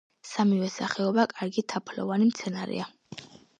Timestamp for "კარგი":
1.35-1.65